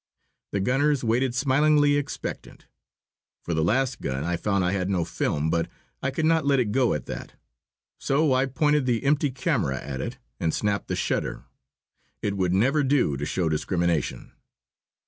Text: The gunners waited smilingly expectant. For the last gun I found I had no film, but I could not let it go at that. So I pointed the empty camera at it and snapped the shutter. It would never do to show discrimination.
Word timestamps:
The 0.51 0.59
gunners 0.59 1.03
waited 1.03 1.35
smilingly 1.35 1.95
expectant. 1.95 2.65
For 3.43 3.53
the 3.53 3.63
last 3.63 4.01
gun 4.01 4.23
I 4.23 4.35
found 4.35 4.65
I 4.65 4.71
had 4.71 4.89
no 4.89 5.05
film, 5.05 5.51
but 5.51 5.69
I 6.01 6.09
could 6.09 6.25
not 6.25 6.43
let 6.43 6.59
it 6.59 6.71
go 6.71 6.95
at 6.95 7.05
that. 7.05 7.33
So 7.99 8.33
I 8.33 8.47
pointed 8.47 8.87
the 8.87 9.03
empty 9.03 9.29
camera 9.29 9.77
at 9.79 10.01
it 10.01 10.17
and 10.39 10.55
snapped 10.55 10.87
the 10.87 10.95
shutter. 10.95 11.43
It 12.23 12.35
would 12.35 12.51
never 12.51 12.81
do 12.83 13.15
to 13.15 13.27
show 13.27 13.47
discrimination. 13.47 14.31